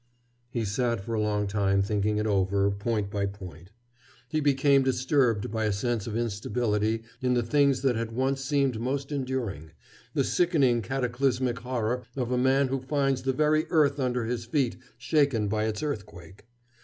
[0.49, 3.71] He sat for a long time thinking it over, point by point.
[4.27, 8.79] He became disturbed by a sense of instability in the things that had once seemed
[8.79, 9.73] most enduring,
[10.15, 14.77] the sickening cataclysmic horror of a man who finds the very earth under his feet
[14.97, 16.47] shaken by its earthquake.